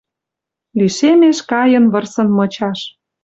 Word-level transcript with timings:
Лишемеш 0.77 1.37
кайын 1.51 1.85
вырсын 1.91 2.27
мычаш. 2.37 2.79